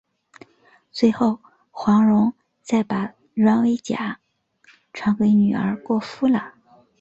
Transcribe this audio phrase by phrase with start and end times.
[0.91, 1.39] 最后
[1.69, 4.19] 黄蓉再把软猬甲
[4.93, 6.55] 传给女儿郭芙了。